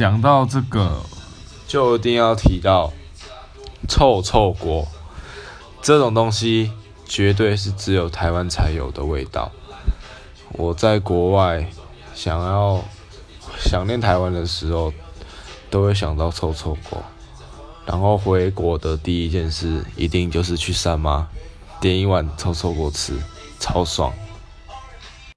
[0.00, 1.02] 讲到这个
[1.68, 2.90] 就一定要提到
[3.86, 4.88] 臭臭锅。
[5.82, 6.72] 这种东西
[7.04, 9.52] 绝对是只有台湾才有的味道。
[10.52, 11.70] 我在国外
[12.14, 12.82] 想要
[13.58, 14.90] 想念台湾的时候
[15.68, 17.04] 都会想到臭臭锅。
[17.84, 21.28] 然后回国的第一件事一定就是去三妈
[21.78, 23.12] 点一碗臭臭锅吃
[23.58, 24.10] 超爽。